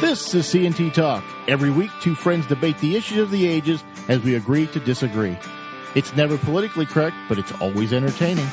[0.00, 1.24] This is C&T Talk.
[1.48, 5.36] Every week, two friends debate the issues of the ages as we agree to disagree.
[5.96, 8.46] It's never politically correct, but it's always entertaining.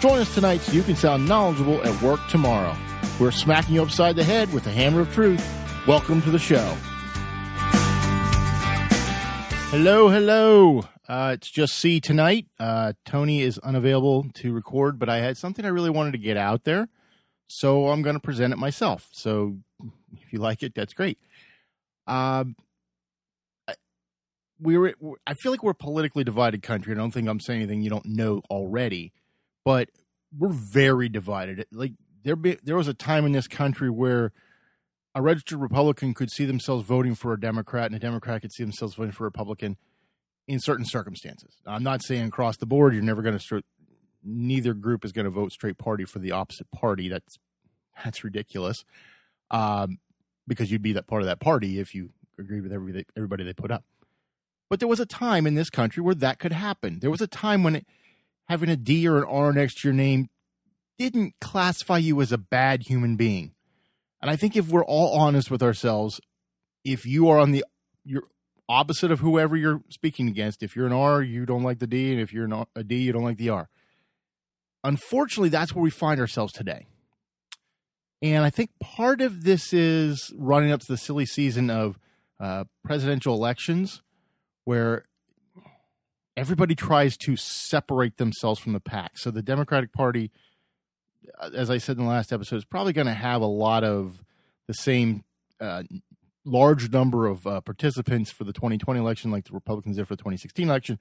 [0.00, 2.76] Join us tonight so you can sound knowledgeable at work tomorrow.
[3.20, 5.40] We're smacking you upside the head with the hammer of truth.
[5.86, 6.76] Welcome to the show.
[9.70, 10.82] Hello, hello.
[11.08, 12.46] Uh, it's just C tonight.
[12.58, 16.36] Uh, Tony is unavailable to record, but I had something I really wanted to get
[16.36, 16.88] out there,
[17.46, 19.08] so I'm going to present it myself.
[19.12, 19.58] So
[20.32, 21.18] you like it, that's great.
[22.06, 22.56] Um,
[23.68, 23.76] I-
[24.60, 24.94] we were.
[25.26, 26.92] I feel like we're a politically divided country.
[26.92, 29.12] I don't think I'm saying anything you don't know already,
[29.64, 29.88] but
[30.36, 31.66] we're very divided.
[31.72, 31.92] Like
[32.24, 34.32] there, be, there was a time in this country where
[35.14, 38.62] a registered Republican could see themselves voting for a Democrat, and a Democrat could see
[38.62, 39.76] themselves voting for a Republican
[40.48, 41.54] in certain circumstances.
[41.66, 43.62] I'm not saying across the board you're never going to.
[44.24, 47.08] Neither group is going to vote straight party for the opposite party.
[47.08, 47.38] That's
[48.04, 48.84] that's ridiculous
[49.50, 49.98] um,
[50.46, 53.52] because you'd be that part of that party if you agreed with everybody, everybody they
[53.52, 53.84] put up.
[54.68, 56.98] But there was a time in this country where that could happen.
[57.00, 57.86] There was a time when it,
[58.48, 60.28] having a D or an R next to your name
[60.98, 63.52] didn't classify you as a bad human being.
[64.20, 66.20] And I think if we're all honest with ourselves,
[66.84, 67.64] if you are on the
[68.04, 68.24] you're
[68.68, 72.12] opposite of whoever you're speaking against, if you're an R, you don't like the D,
[72.12, 73.68] and if you're an, a D, you don't like the R.
[74.84, 76.86] Unfortunately, that's where we find ourselves today.
[78.22, 81.98] And I think part of this is running up to the silly season of
[82.38, 84.00] uh, presidential elections
[84.64, 85.04] where
[86.36, 89.18] everybody tries to separate themselves from the pack.
[89.18, 90.30] So the Democratic Party,
[91.40, 93.82] uh, as I said in the last episode, is probably going to have a lot
[93.82, 94.22] of
[94.68, 95.24] the same
[95.60, 95.82] uh,
[96.44, 100.22] large number of uh, participants for the 2020 election, like the Republicans did for the
[100.22, 101.00] 2016 election,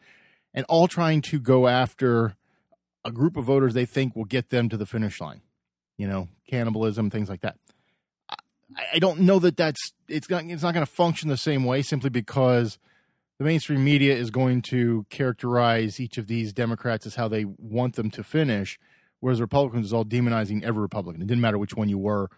[0.56, 2.36] and all trying to go after
[3.06, 5.42] a group of voters they think will get them to the finish line
[5.98, 7.58] you know, cannibalism, things like that.
[8.30, 8.38] I,
[8.94, 11.82] I don't know that that's it's not it's not going to function the same way
[11.82, 12.78] simply because
[13.38, 17.96] the mainstream media is going to characterize each of these Democrats as how they want
[17.96, 18.80] them to finish,
[19.20, 21.22] whereas Republicans is all demonizing every Republican.
[21.22, 22.30] It didn't matter which one you were;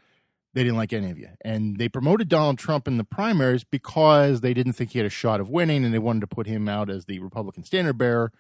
[0.54, 4.42] they didn't like any of you, and they promoted Donald Trump in the primaries because
[4.42, 6.70] they didn't think he had a shot of winning, and they wanted to put him
[6.70, 8.32] out as the Republican standard bearer,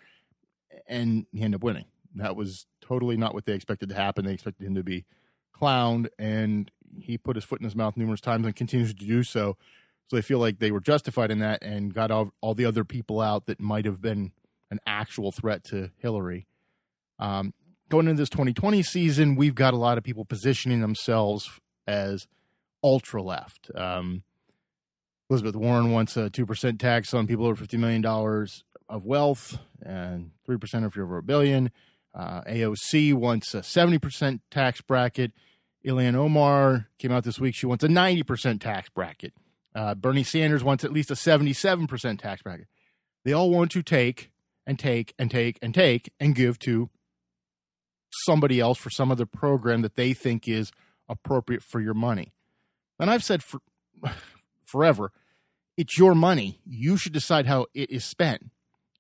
[0.88, 1.86] and he ended up winning.
[2.16, 4.26] That was totally not what they expected to happen.
[4.26, 5.06] They expected him to be
[5.60, 9.24] clowned, and he put his foot in his mouth numerous times and continues to do
[9.24, 9.58] so.
[10.10, 12.84] So they feel like they were justified in that and got all, all the other
[12.84, 14.32] people out that might have been
[14.70, 16.46] an actual threat to Hillary.
[17.20, 17.54] Um,
[17.90, 21.50] going into this 2020 season, we've got a lot of people positioning themselves
[21.88, 22.28] as
[22.84, 23.72] ultra left.
[23.74, 24.24] Um,
[25.30, 28.06] Elizabeth Warren wants a 2% tax on people over $50 million
[28.90, 31.72] of wealth and 3% if you're over a billion.
[32.14, 35.32] Uh, AOC wants a 70% tax bracket.
[35.86, 37.56] Ilhan Omar came out this week.
[37.56, 39.34] She wants a 90% tax bracket.
[39.76, 42.68] Uh, Bernie Sanders wants at least a 77% tax bracket.
[43.26, 44.30] They all want to take
[44.66, 46.90] and take and take and take and give to
[48.26, 50.72] somebody else for some other program that they think is
[51.10, 52.34] appropriate for your money.
[53.00, 53.60] And I've said for
[54.66, 55.12] forever,
[55.76, 56.62] it's your money.
[56.66, 58.52] You should decide how it is spent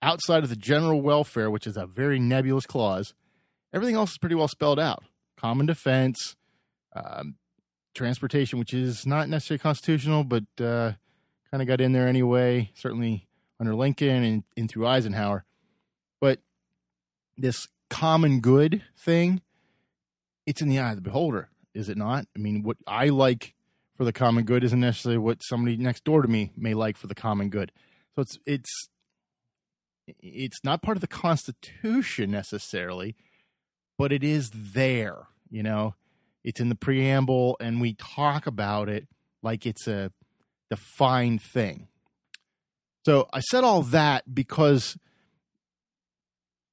[0.03, 3.13] outside of the general welfare, which is a very nebulous clause,
[3.73, 5.03] everything else is pretty well spelled out.
[5.37, 6.35] Common defense,
[6.93, 7.35] um,
[7.95, 10.91] transportation, which is not necessarily constitutional, but uh,
[11.49, 13.27] kind of got in there anyway, certainly
[13.59, 15.45] under Lincoln and, and through Eisenhower.
[16.19, 16.39] But
[17.37, 19.41] this common good thing,
[20.45, 22.25] it's in the eye of the beholder, is it not?
[22.35, 23.53] I mean, what I like
[23.95, 27.07] for the common good isn't necessarily what somebody next door to me may like for
[27.07, 27.71] the common good.
[28.15, 28.89] So it's it's
[30.07, 33.15] it's not part of the Constitution necessarily,
[33.97, 35.27] but it is there.
[35.49, 35.95] You know,
[36.43, 39.07] it's in the preamble, and we talk about it
[39.41, 40.11] like it's a
[40.69, 41.87] defined thing.
[43.05, 44.97] So I said all that because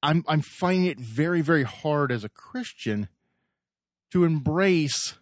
[0.01, 3.09] I'm I'm finding it very very hard as a Christian
[4.11, 5.15] to embrace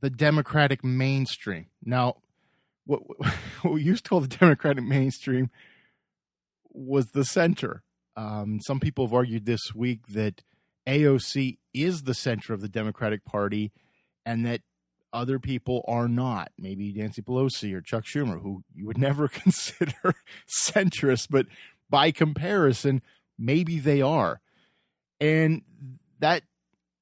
[0.00, 1.66] the Democratic mainstream.
[1.82, 2.16] Now,
[2.84, 3.00] what,
[3.62, 5.50] what we used to call the Democratic mainstream
[6.74, 7.82] was the center.
[8.16, 10.42] Um, some people have argued this week that
[10.86, 13.72] AOC is the center of the Democratic Party
[14.26, 14.60] and that
[15.12, 16.50] other people are not.
[16.58, 20.14] Maybe Nancy Pelosi or Chuck Schumer, who you would never consider
[20.48, 21.46] centrist, but
[21.88, 23.02] by comparison,
[23.38, 24.40] maybe they are.
[25.20, 25.62] And
[26.18, 26.42] that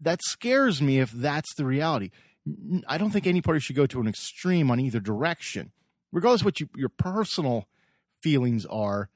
[0.01, 2.11] that scares me if that's the reality.
[2.89, 5.71] I don't think any party should go to an extreme on either direction,
[6.11, 7.69] regardless what you, your personal
[8.21, 9.09] feelings are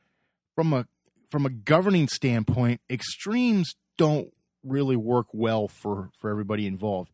[0.57, 0.87] from a
[1.31, 4.33] from a governing standpoint, extremes don't
[4.65, 7.13] really work well for for everybody involved.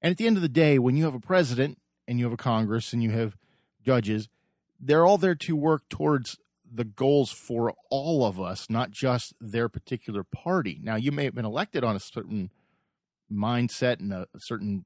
[0.00, 1.78] And at the end of the day, when you have a president
[2.08, 3.36] and you have a Congress and you have
[3.84, 4.28] judges,
[4.80, 6.38] they're all there to work towards
[6.72, 10.78] the goals for all of us, not just their particular party.
[10.82, 12.50] Now, you may have been elected on a certain
[13.32, 14.84] mindset and a, certain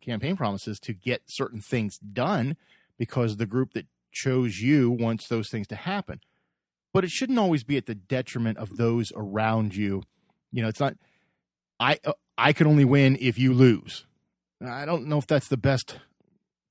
[0.00, 2.56] campaign promises to get certain things done
[2.98, 6.20] because the group that chose you wants those things to happen.
[6.96, 10.02] But it shouldn't always be at the detriment of those around you.
[10.50, 10.94] You know, it's not
[11.78, 14.06] I uh, I can only win if you lose.
[14.66, 15.98] I don't know if that's the best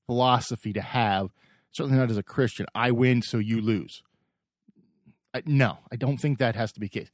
[0.06, 1.28] philosophy to have.
[1.70, 2.66] Certainly not as a Christian.
[2.74, 4.02] I win so you lose.
[5.32, 7.10] I, no, I don't think that has to be the case.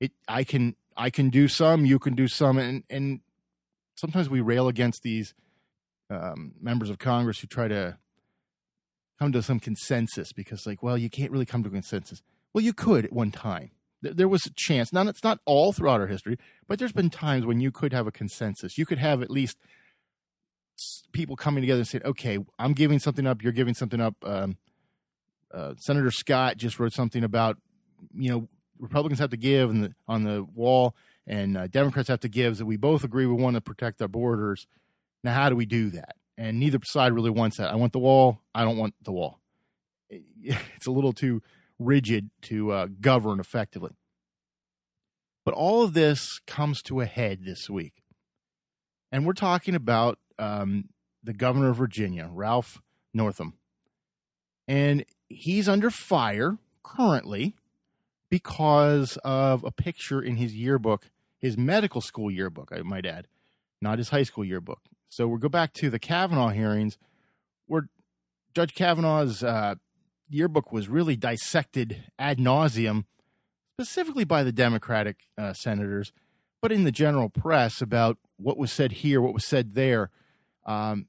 [0.00, 3.20] It I can I can do some, you can do some and and
[3.94, 5.34] sometimes we rail against these
[6.10, 7.98] um, members of Congress who try to
[9.20, 12.22] come to some consensus because, like, well, you can't really come to a consensus.
[12.56, 13.72] Well, you could at one time.
[14.00, 14.90] There was a chance.
[14.90, 18.06] Now, it's not all throughout our history, but there's been times when you could have
[18.06, 18.78] a consensus.
[18.78, 19.58] You could have at least
[21.12, 24.14] people coming together and saying, okay, I'm giving something up, you're giving something up.
[24.22, 24.56] Um,
[25.52, 27.58] uh, Senator Scott just wrote something about,
[28.14, 28.48] you know,
[28.78, 32.64] Republicans have to give the, on the wall and uh, Democrats have to give that
[32.64, 34.66] we both agree we want to protect our borders.
[35.22, 36.16] Now, how do we do that?
[36.38, 37.70] And neither side really wants that.
[37.70, 38.40] I want the wall.
[38.54, 39.40] I don't want the wall.
[40.48, 41.42] It's a little too
[41.78, 43.92] rigid to uh, govern effectively.
[45.44, 48.02] But all of this comes to a head this week.
[49.12, 50.88] And we're talking about um,
[51.22, 52.82] the governor of Virginia, Ralph
[53.14, 53.54] Northam.
[54.66, 57.54] And he's under fire currently
[58.28, 63.28] because of a picture in his yearbook his medical school yearbook, I might add,
[63.80, 64.80] not his high school yearbook.
[65.08, 66.98] So we'll go back to the Kavanaugh hearings
[67.66, 67.88] where
[68.54, 69.76] Judge Kavanaugh's uh,
[70.28, 73.04] yearbook was really dissected ad nauseum,
[73.78, 76.12] specifically by the Democratic uh, senators,
[76.60, 80.10] but in the general press about what was said here, what was said there.
[80.64, 81.06] Um,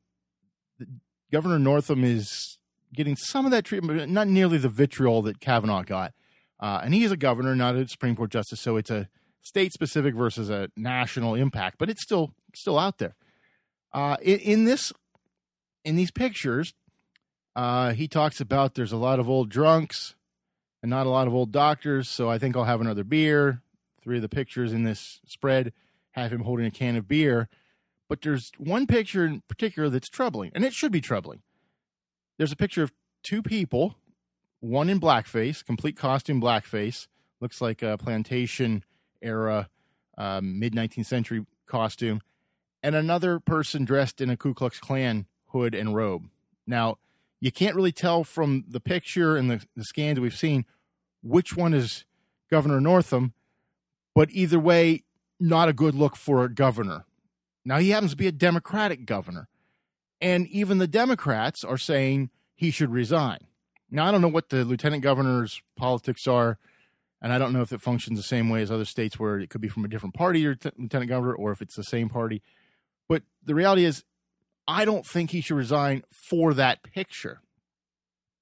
[1.32, 2.58] Governor Northam is
[2.94, 6.14] getting some of that treatment, but not nearly the vitriol that Kavanaugh got.
[6.60, 9.08] Uh, and he is a governor, not a Supreme Court justice, so it's a
[9.42, 13.16] state specific versus a national impact, but it's still still out there.
[13.94, 14.92] Uh, in, in, this
[15.86, 16.74] in these pictures,
[17.58, 20.14] uh, he talks about there's a lot of old drunks
[20.84, 22.08] and not a lot of old doctors.
[22.08, 23.64] So I think I'll have another beer.
[24.00, 25.74] Three of the pictures in this spread
[26.12, 27.50] have him holding a can of beer,
[28.08, 31.42] but there's one picture in particular that's troubling, and it should be troubling.
[32.38, 32.92] There's a picture of
[33.24, 33.96] two people,
[34.60, 37.08] one in blackface, complete costume blackface,
[37.42, 38.84] looks like a plantation
[39.22, 39.68] era
[40.18, 42.22] um, mid 19th century costume,
[42.82, 46.30] and another person dressed in a Ku Klux Klan hood and robe.
[46.66, 46.98] Now,
[47.40, 50.66] you can't really tell from the picture and the, the scans we've seen
[51.22, 52.06] which one is
[52.50, 53.34] Governor Northam,
[54.16, 55.04] but either way,
[55.40, 57.06] not a good look for a governor.
[57.66, 59.50] Now, he happens to be a Democratic governor,
[60.22, 63.40] and even the Democrats are saying he should resign.
[63.92, 66.58] Now, I don't know what the lieutenant governor's politics are
[67.22, 69.50] and I don't know if it functions the same way as other states where it
[69.50, 72.10] could be from a different party or t- lieutenant governor or if it's the same
[72.10, 72.42] party.
[73.10, 74.04] But the reality is,
[74.68, 77.42] I don't think he should resign for that picture.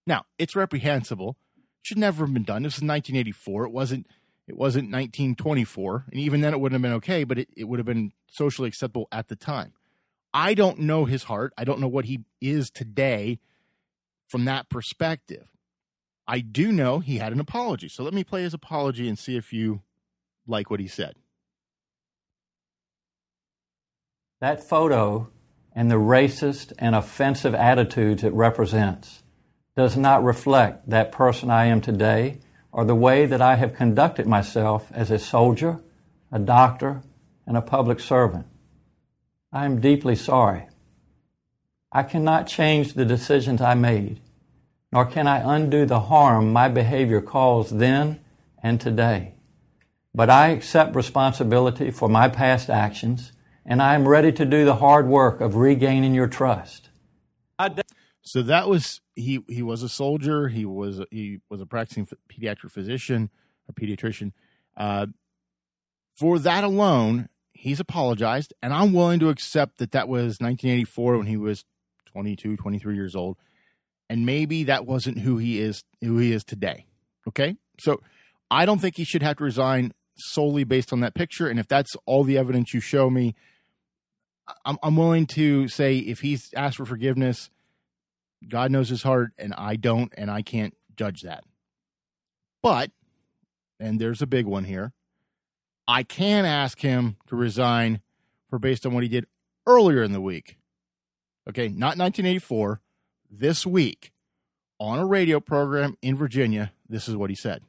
[0.08, 1.38] Now, it's reprehensible.
[1.58, 2.64] It Should never have been done.
[2.64, 3.66] This is 1984.
[3.66, 4.08] It wasn't.
[4.48, 7.24] It wasn't 1924, and even then, it wouldn't have been okay.
[7.24, 9.74] But it, it would have been socially acceptable at the time.
[10.36, 11.52] I don't know his heart.
[11.58, 13.40] I don't know what he is today
[14.28, 15.48] from that perspective.
[16.28, 17.88] I do know he had an apology.
[17.88, 19.82] So let me play his apology and see if you
[20.46, 21.16] like what he said.
[24.42, 25.30] That photo
[25.76, 29.22] and the racist and offensive attitudes it represents
[29.76, 32.40] does not reflect that person I am today
[32.72, 35.82] or the way that I have conducted myself as a soldier,
[36.32, 37.04] a doctor,
[37.46, 38.48] and a public servant.
[39.52, 40.68] I am deeply sorry.
[41.92, 44.22] I cannot change the decisions I made
[44.96, 48.22] nor can I undo the harm my behavior caused then
[48.64, 49.34] and today.
[50.14, 53.34] But I accept responsibility for my past actions,
[53.66, 56.90] and I am ready to do the hard work of regaining your trust.
[58.22, 59.40] So that was he.
[59.48, 60.48] He was a soldier.
[60.48, 63.30] He was he was a practicing pediatric physician,
[63.70, 64.32] a pediatrician.
[64.76, 65.08] Uh,
[66.18, 71.28] for that alone, he's apologized, and I'm willing to accept that that was 1984 when
[71.28, 71.66] he was
[72.08, 73.38] 22, 23 years old
[74.10, 76.86] and maybe that wasn't who he is who he is today.
[77.28, 77.56] Okay?
[77.80, 78.02] So
[78.50, 81.68] I don't think he should have to resign solely based on that picture and if
[81.68, 83.36] that's all the evidence you show me
[84.64, 87.50] I'm I'm willing to say if he's asked for forgiveness
[88.48, 91.44] God knows his heart and I don't and I can't judge that.
[92.62, 92.92] But
[93.80, 94.94] and there's a big one here.
[95.88, 98.02] I can ask him to resign
[98.50, 99.28] for based on what he did
[99.68, 100.58] earlier in the week.
[101.48, 102.82] Okay, not 1984,
[103.30, 104.12] this week
[104.80, 106.72] on a radio program in Virginia.
[106.90, 107.62] This is what he said.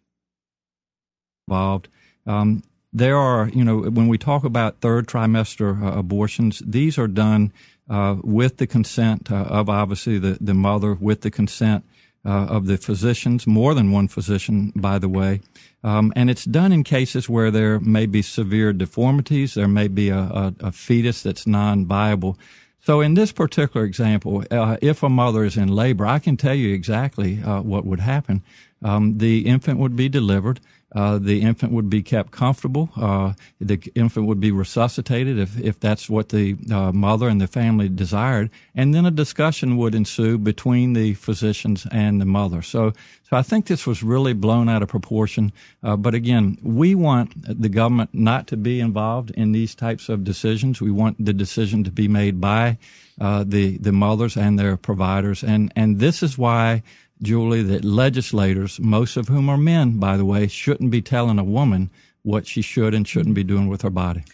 [1.46, 1.88] Involved.
[2.26, 2.62] Um,
[2.96, 7.52] there are, you know, when we talk about third trimester uh, abortions, these are done
[7.90, 11.84] uh, with the consent uh, of obviously the, the mother, with the consent
[12.24, 15.42] uh, of the physicians, more than one physician, by the way.
[15.84, 20.08] Um, and it's done in cases where there may be severe deformities, there may be
[20.08, 22.38] a, a, a fetus that's non viable.
[22.80, 26.54] So, in this particular example, uh, if a mother is in labor, I can tell
[26.54, 28.42] you exactly uh, what would happen.
[28.82, 30.60] Um, the infant would be delivered.
[30.96, 32.88] Uh, the infant would be kept comfortable.
[32.96, 37.46] Uh, the infant would be resuscitated if, if that's what the uh, mother and the
[37.46, 38.48] family desired.
[38.74, 42.62] And then a discussion would ensue between the physicians and the mother.
[42.62, 42.94] So,
[43.28, 45.52] so I think this was really blown out of proportion.
[45.82, 50.24] Uh, but again, we want the government not to be involved in these types of
[50.24, 50.80] decisions.
[50.80, 52.78] We want the decision to be made by
[53.20, 55.44] uh, the, the mothers and their providers.
[55.44, 56.82] And, and this is why
[57.22, 61.44] Julie, that legislators, most of whom are men, by the way, shouldn't be telling a
[61.44, 61.90] woman
[62.22, 64.24] what she should and shouldn't be doing with her body.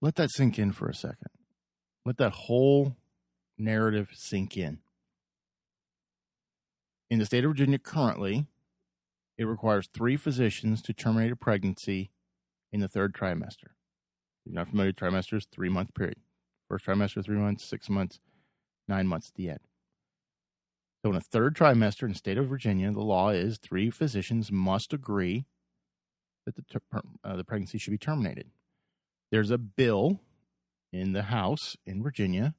[0.00, 1.28] Let that sink in for a second.
[2.04, 2.96] Let that whole
[3.58, 4.78] narrative sink in.
[7.10, 8.46] In the state of Virginia currently,
[9.36, 12.10] it requires three physicians to terminate a pregnancy
[12.72, 13.74] in the third trimester.
[14.44, 16.16] If you're not familiar, trimester is three month period.
[16.68, 18.18] First trimester, three months, six months,
[18.88, 19.60] nine months the end.
[21.04, 24.52] So, in a third trimester in the state of Virginia, the law is three physicians
[24.52, 25.46] must agree
[26.46, 26.62] that the,
[27.24, 28.50] uh, the pregnancy should be terminated.
[29.32, 30.20] There's a bill
[30.92, 32.54] in the House in Virginia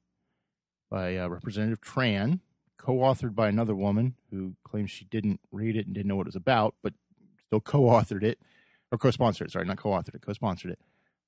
[0.90, 2.40] by uh, Representative Tran,
[2.76, 6.26] co authored by another woman who claims she didn't read it and didn't know what
[6.26, 6.92] it was about, but
[7.46, 8.38] still co authored it,
[8.92, 10.78] or co sponsored it, sorry, not co authored it, co sponsored it,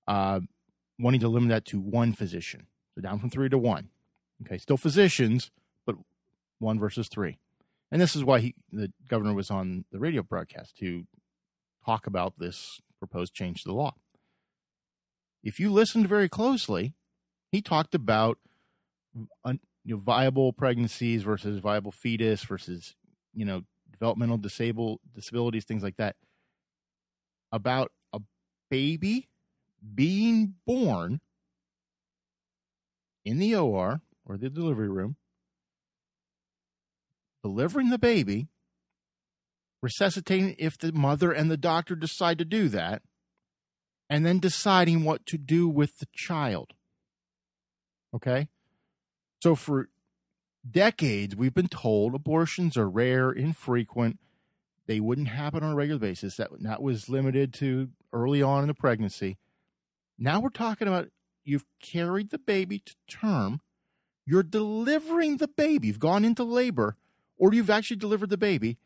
[0.06, 0.40] uh,
[0.99, 2.66] wanting to limit that to one physician.
[2.94, 3.88] So, down from three to one.
[4.44, 5.50] Okay, still physicians,
[6.60, 7.38] but one versus three.
[7.90, 11.06] And this is why he, the governor was on the radio broadcast to
[11.84, 13.94] talk about this proposed change to the law.
[15.42, 16.94] If you listened very closely,
[17.52, 18.38] he talked about
[19.14, 22.96] you know, viable pregnancies versus viable fetus versus
[23.32, 26.16] you know developmental disable disabilities, things like that.
[27.52, 28.20] About a
[28.68, 29.28] baby
[29.94, 31.20] being born
[33.25, 35.16] in the OR or the delivery room
[37.46, 38.48] delivering the baby,
[39.80, 43.02] resuscitating if the mother and the doctor decide to do that,
[44.10, 46.72] and then deciding what to do with the child.
[48.12, 48.48] Okay?
[49.44, 49.88] So for
[50.68, 54.18] decades, we've been told abortions are rare, infrequent.
[54.88, 56.36] They wouldn't happen on a regular basis.
[56.36, 59.38] That, that was limited to early on in the pregnancy.
[60.18, 61.10] Now we're talking about
[61.44, 63.60] you've carried the baby to term,
[64.26, 66.96] you're delivering the baby, you've gone into labor,
[67.38, 68.78] or you've actually delivered the baby.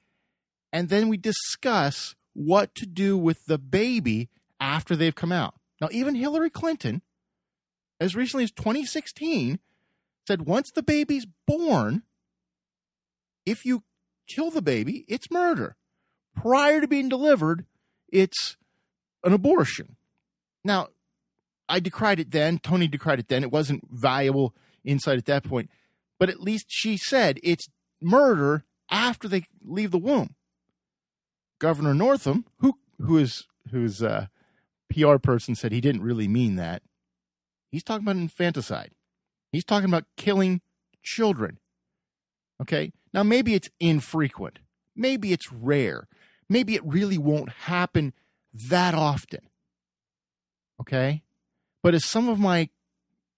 [0.72, 4.28] And then we discuss what to do with the baby
[4.60, 5.54] after they've come out.
[5.80, 7.02] Now, even Hillary Clinton,
[7.98, 9.58] as recently as 2016,
[10.26, 12.02] said once the baby's born,
[13.46, 13.82] if you
[14.28, 15.76] kill the baby, it's murder.
[16.36, 17.64] Prior to being delivered,
[18.12, 18.56] it's
[19.24, 19.96] an abortion.
[20.64, 20.88] Now,
[21.68, 22.58] I decried it then.
[22.58, 23.42] Tony decried it then.
[23.42, 24.54] It wasn't valuable
[24.84, 25.70] insight at that point.
[26.18, 27.66] But at least she said it's
[28.00, 30.34] murder after they leave the womb.
[31.58, 34.26] Governor Northam, who who is whose uh,
[34.90, 36.82] PR person said he didn't really mean that.
[37.70, 38.92] He's talking about infanticide.
[39.52, 40.60] He's talking about killing
[41.02, 41.58] children.
[42.60, 42.92] Okay?
[43.12, 44.58] Now maybe it's infrequent.
[44.96, 46.08] Maybe it's rare.
[46.48, 48.12] Maybe it really won't happen
[48.52, 49.40] that often.
[50.80, 51.22] Okay?
[51.82, 52.70] But as some of my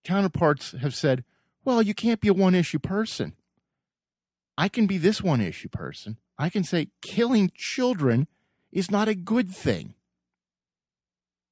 [0.05, 1.25] counterparts have said,
[1.65, 3.35] well, you can't be a one issue person.
[4.57, 6.19] I can be this one issue person.
[6.39, 8.27] I can say killing children
[8.71, 9.95] is not a good thing.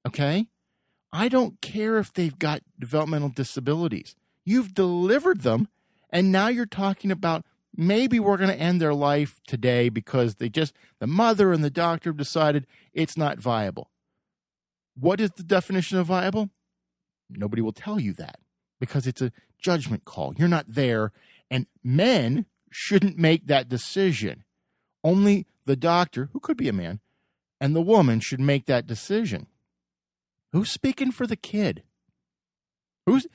[0.07, 0.49] Okay?
[1.13, 4.15] I don't care if they've got developmental disabilities.
[4.45, 5.69] You've delivered them,
[6.09, 7.45] and now you're talking about
[7.77, 11.71] maybe we're going to end their life today because they just, the mother and the
[11.71, 13.91] doctor decided it's not viable.
[14.95, 16.51] What is the definition of viable?
[17.29, 18.41] Nobody will tell you that
[18.81, 20.35] because it's a judgment call.
[20.37, 21.13] You're not there.
[21.51, 24.45] And men shouldn't make that decision.
[25.03, 27.01] Only the doctor, who could be a man,
[27.61, 29.47] and the woman should make that decision.
[30.53, 31.83] Who's speaking for the kid?
[33.07, 33.27] Who's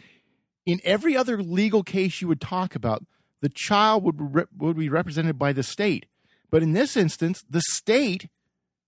[0.66, 3.06] in every other legal case you would talk about,
[3.42, 6.08] the child would would be represented by the state.
[6.50, 8.28] But in this instance, the state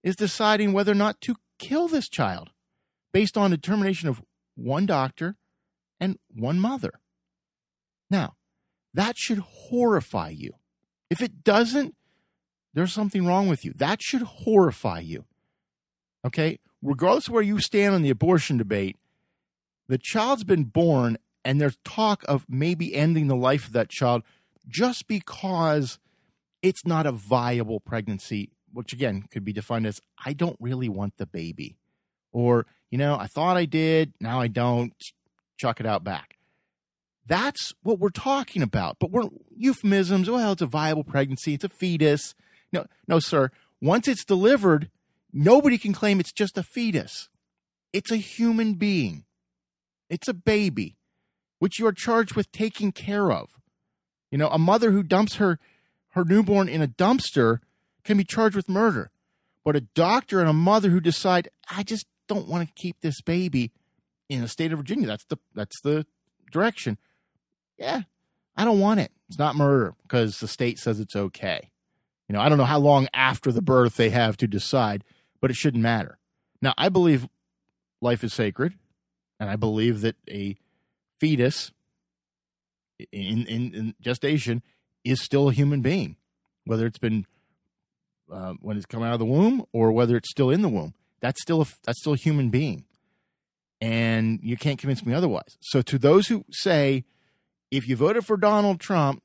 [0.04, 2.50] is deciding whether or not to kill this child
[3.12, 4.22] based on determination of
[4.56, 5.36] one doctor
[6.00, 7.00] and one mother.
[8.10, 8.37] Now,
[8.98, 10.54] that should horrify you.
[11.12, 11.96] If it doesn't,
[12.74, 13.72] there's something wrong with you.
[13.76, 15.26] That should horrify you.
[16.26, 16.58] Okay?
[16.82, 18.98] Regardless of where you stand on the abortion debate,
[19.88, 24.24] the child's been born and there's talk of maybe ending the life of that child
[24.68, 26.00] just because
[26.64, 31.18] it's not a viable pregnancy, which again could be defined as I don't really want
[31.18, 31.78] the baby.
[32.32, 34.94] Or, you know, I thought I did, now I don't,
[35.56, 36.37] chuck it out back.
[37.28, 38.98] That's what we're talking about.
[39.00, 40.30] But we're euphemisms.
[40.30, 41.54] Oh, well, it's a viable pregnancy.
[41.54, 42.34] It's a fetus.
[42.72, 43.52] No, no, sir.
[43.82, 44.90] Once it's delivered,
[45.34, 47.30] nobody can claim it's just a fetus.
[47.92, 49.26] It's a human being.
[50.10, 50.96] It's a baby,
[51.60, 53.50] which you are charged with taking care of.
[54.32, 55.60] You know, a mother who dumps her
[56.12, 57.60] her newborn in a dumpster
[58.04, 59.12] can be charged with murder.
[59.64, 63.22] But a doctor and a mother who decide, I just don't want to keep this
[63.22, 63.72] baby
[64.30, 66.06] in the state of Virginia, that's the that's the
[66.52, 66.98] direction
[67.78, 68.02] yeah,
[68.56, 69.12] I don't want it.
[69.30, 71.70] It's not murder because the state says it's okay.
[72.28, 75.04] You know, I don't know how long after the birth they have to decide,
[75.40, 76.18] but it shouldn't matter.
[76.62, 77.28] Now, I believe
[78.02, 78.74] life is sacred,
[79.40, 80.58] and I believe that a
[81.20, 81.72] fetus
[83.12, 84.64] in, in, in gestation
[85.04, 86.18] is still a human being,
[86.66, 87.26] whether it's been
[88.32, 90.94] uh, when it's come out of the womb or whether it's still in the womb.
[91.22, 92.86] That's still a, that's still a human being,
[93.80, 95.58] and you can't convince me otherwise.
[95.62, 97.06] So, to those who say
[97.72, 99.22] if you voted for Donald Trump,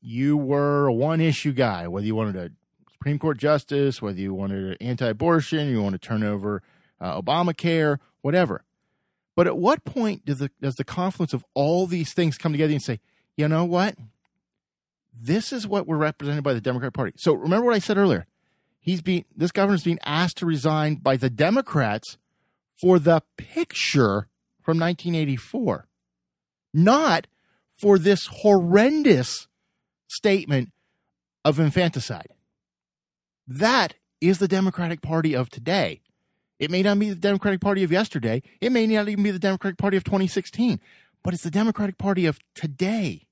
[0.00, 2.50] you were a one issue guy, whether you wanted a
[2.92, 6.62] Supreme Court justice, whether you wanted an anti abortion, you want to turn over
[7.00, 8.64] uh, Obamacare, whatever.
[9.34, 12.72] But at what point does the, does the confluence of all these things come together
[12.72, 13.00] and say,
[13.36, 13.96] you know what?
[15.18, 17.12] This is what we're represented by the Democratic Party.
[17.16, 18.26] So remember what I said earlier.
[18.80, 22.18] He's being this governor's being asked to resign by the Democrats
[22.80, 24.28] for the picture
[24.62, 25.88] from 1984,
[26.72, 27.26] not
[27.78, 29.48] for this horrendous
[30.08, 30.72] statement
[31.44, 32.28] of infanticide.
[33.46, 36.00] That is the Democratic Party of today.
[36.58, 38.42] It may not be the Democratic Party of yesterday.
[38.60, 40.80] It may not even be the Democratic Party of 2016,
[41.22, 43.26] but it's the Democratic Party of today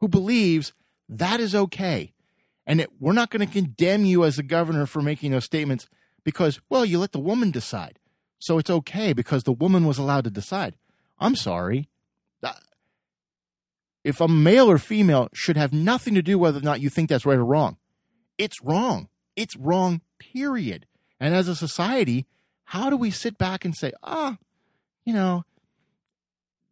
[0.00, 0.72] who believes
[1.08, 2.12] that is okay.
[2.66, 5.88] And it, we're not going to condemn you as a governor for making those statements
[6.24, 7.98] because, well, you let the woman decide.
[8.38, 10.76] So it's okay because the woman was allowed to decide.
[11.18, 11.88] I'm sorry
[12.42, 12.52] uh,
[14.04, 17.08] if a male or female should have nothing to do whether or not you think
[17.08, 17.76] that's right or wrong.
[18.36, 19.08] It's wrong.
[19.36, 20.86] It's wrong, period.
[21.20, 22.26] And as a society,
[22.64, 24.38] how do we sit back and say, ah,
[25.04, 25.44] you know,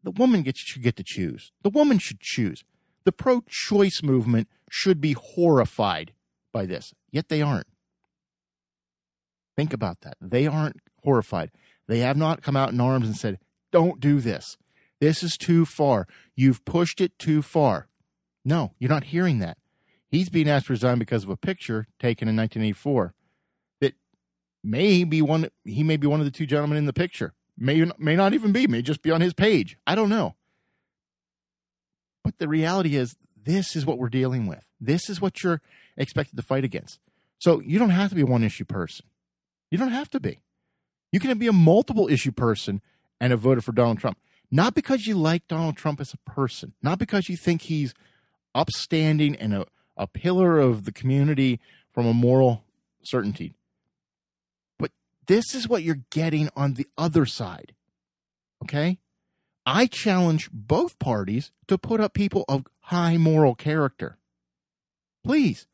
[0.02, 1.52] the woman gets, should get to choose.
[1.62, 2.64] The woman should choose.
[3.04, 6.12] The pro choice movement should be horrified
[6.52, 7.66] by this, yet they aren't.
[9.56, 10.16] Think about that.
[10.20, 11.50] They aren't horrified.
[11.86, 13.38] They have not come out in arms and said,
[13.72, 14.56] don't do this.
[15.00, 16.06] This is too far.
[16.34, 17.88] You've pushed it too far.
[18.44, 19.58] No, you're not hearing that.
[20.08, 23.12] He's being asked to resign because of a picture taken in 1984
[23.80, 23.94] that
[24.62, 25.48] may be one.
[25.64, 27.34] He may be one of the two gentlemen in the picture.
[27.58, 28.66] May may not even be.
[28.66, 29.76] May just be on his page.
[29.86, 30.36] I don't know.
[32.22, 34.66] But the reality is, this is what we're dealing with.
[34.80, 35.60] This is what you're
[35.96, 36.98] expected to fight against.
[37.38, 39.06] So you don't have to be a one issue person.
[39.70, 40.40] You don't have to be.
[41.12, 42.82] You can be a multiple issue person
[43.20, 44.18] and have voted for Donald Trump.
[44.50, 47.94] Not because you like Donald Trump as a person, not because you think he's
[48.54, 51.60] upstanding and a, a pillar of the community
[51.92, 52.64] from a moral
[53.02, 53.54] certainty.
[54.78, 54.92] But
[55.26, 57.74] this is what you're getting on the other side.
[58.62, 58.98] Okay?
[59.64, 64.16] I challenge both parties to put up people of high moral character.
[65.24, 65.66] Please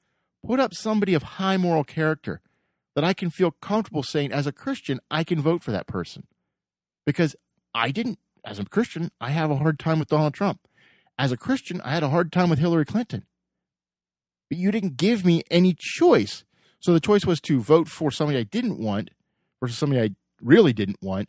[0.45, 2.41] put up somebody of high moral character
[2.95, 6.27] that I can feel comfortable saying, as a Christian, I can vote for that person.
[7.05, 7.37] Because
[7.75, 10.61] I didn't as a Christian, I have a hard time with Donald Trump.
[11.19, 13.27] As a Christian, I had a hard time with Hillary Clinton.
[14.49, 16.45] But you didn't give me any choice.
[16.81, 19.11] So the choice was to vote for somebody I didn't want
[19.61, 21.29] versus somebody I really didn't want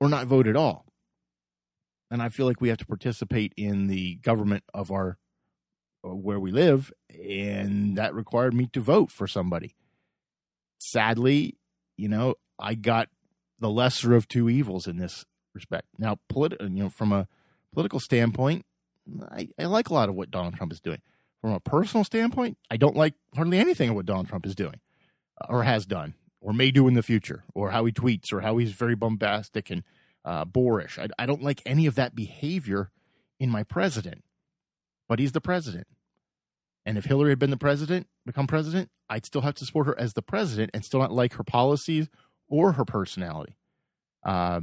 [0.00, 0.86] or not vote at all.
[2.10, 5.18] And I feel like we have to participate in the government of our
[6.04, 9.74] uh, where we live and that required me to vote for somebody.
[10.78, 11.56] Sadly,
[11.96, 13.08] you know, I got
[13.58, 15.86] the lesser of two evils in this respect.
[15.98, 17.28] Now, politi- you know, from a
[17.72, 18.64] political standpoint,
[19.30, 21.00] I, I like a lot of what Donald Trump is doing.
[21.40, 24.80] From a personal standpoint, I don't like hardly anything of what Donald Trump is doing
[25.40, 28.40] uh, or has done or may do in the future or how he tweets or
[28.40, 29.82] how he's very bombastic and
[30.24, 30.98] uh, boorish.
[30.98, 32.90] I, I don't like any of that behavior
[33.38, 34.24] in my president,
[35.08, 35.86] but he's the president.
[36.86, 39.98] And if Hillary had been the president, become president, I'd still have to support her
[39.98, 42.08] as the president and still not like her policies
[42.48, 43.56] or her personality.
[44.24, 44.60] Uh,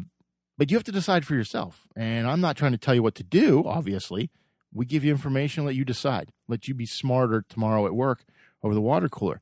[0.58, 1.88] but you have to decide for yourself.
[1.96, 4.30] And I'm not trying to tell you what to do, obviously,
[4.74, 8.24] We give you information, let you decide, let you be smarter tomorrow at work
[8.64, 9.42] over the water cooler.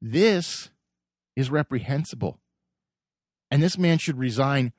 [0.00, 0.70] This
[1.34, 2.38] is reprehensible.
[3.50, 4.72] And this man should resign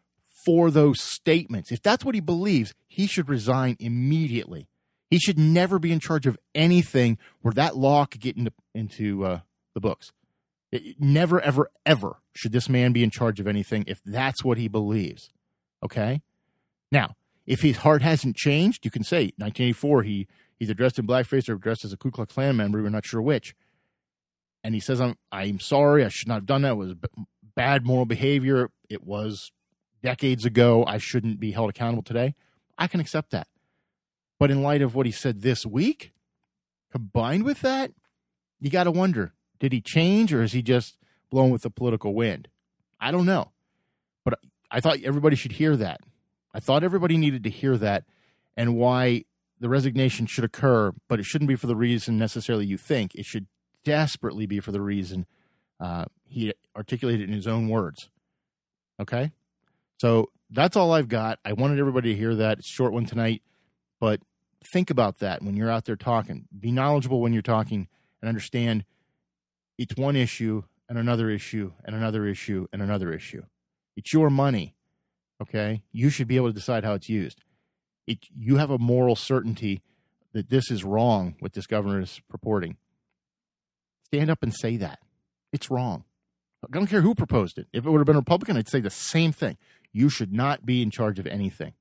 [0.46, 1.72] for those statements.
[1.72, 4.70] If that's what he believes, he should resign immediately.
[5.10, 9.26] He should never be in charge of anything where that law could get into, into
[9.26, 9.40] uh,
[9.74, 10.14] the books.
[10.72, 14.58] It, never, ever, ever should this man be in charge of anything if that's what
[14.58, 15.30] he believes.
[15.84, 16.22] Okay?
[16.92, 17.16] Now,
[17.46, 21.56] if his heart hasn't changed, you can say 1984 he he's dressed in blackface or
[21.56, 22.82] dressed as a Ku Klux Klan member.
[22.82, 23.56] We're not sure which.
[24.64, 26.06] And he says, "I'm I'm sorry.
[26.06, 26.74] I should not have done that.
[26.74, 26.96] It was
[27.56, 28.70] bad moral behavior.
[28.90, 29.52] It was
[30.04, 30.86] decades ago.
[30.86, 32.36] I shouldn't be held accountable today."
[32.78, 33.48] I can accept that.
[34.40, 36.14] But in light of what he said this week,
[36.92, 37.92] combined with that,
[38.60, 40.98] you got to wonder did he change or is he just
[41.30, 42.48] blown with the political wind?
[43.00, 43.52] I don't know.
[44.72, 46.02] I thought everybody should hear that.
[46.54, 48.06] I thought everybody needed to hear that
[48.56, 49.26] and why
[49.60, 53.14] the resignation should occur, but it shouldn't be for the reason necessarily you think.
[53.16, 53.48] It should
[53.84, 55.26] desperately be for the reason
[55.80, 58.10] uh, he articulated in his own words.
[59.00, 59.32] Okay?
[59.98, 61.40] So that's all I've got.
[61.46, 62.60] I wanted everybody to hear that.
[62.60, 63.42] It's short one tonight,
[64.00, 64.22] but
[64.74, 66.48] think about that when you're out there talking.
[66.58, 67.88] Be knowledgeable when you're talking
[68.22, 68.86] and understand
[69.78, 73.44] it's one issue and another issue and another issue and another issue.
[73.96, 74.76] It's your money.
[75.42, 75.84] Okay?
[75.92, 77.44] You should be able to decide how it's used.
[78.08, 79.82] It, you have a moral certainty
[80.34, 82.78] that this is wrong, what this governor is purporting.
[84.06, 85.00] Stand up and say that.
[85.52, 86.06] It's wrong.
[86.64, 87.68] I don't care who proposed it.
[87.74, 89.58] If it would have been Republican, I'd say the same thing.
[89.92, 91.74] You should not be in charge of anything.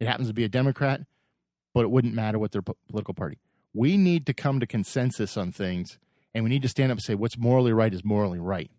[0.00, 1.02] It happens to be a Democrat
[1.78, 3.38] but it wouldn't matter what their political party.
[3.72, 5.98] We need to come to consensus on things,
[6.34, 8.70] and we need to stand up and say what's morally right is morally right.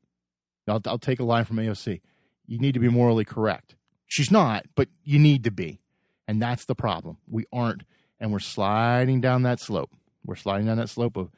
[0.67, 2.01] I'll, I'll take a line from AOC.
[2.49, 3.75] You need to be morally correct.
[4.07, 5.81] She's not, but you need to be.
[6.27, 7.17] And that's the problem.
[7.29, 7.83] We aren't.
[8.19, 9.91] And we're sliding down that slope.
[10.25, 11.29] We're sliding down that slope of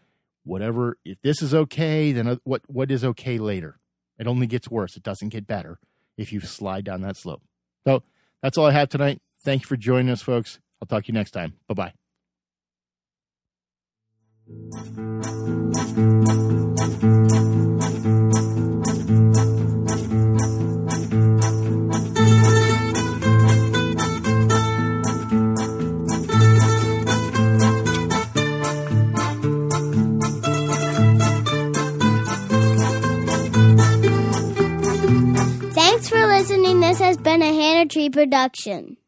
[0.45, 0.97] whatever.
[1.03, 3.77] If this is okay, then what, what is okay later?
[4.17, 4.95] It only gets worse.
[4.95, 5.79] It doesn't get better
[6.17, 7.41] if you slide down that slope.
[7.85, 8.03] So
[8.41, 9.21] that's all I have tonight.
[9.43, 10.59] Thank you for joining us, folks.
[10.81, 11.55] I'll talk to you next time.
[11.67, 11.93] Bye bye.
[16.81, 17.20] Thanks for
[37.87, 39.00] Tree production.